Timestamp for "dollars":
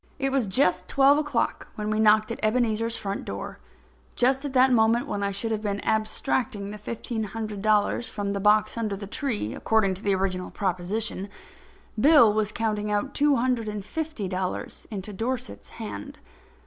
7.61-8.09, 14.27-14.87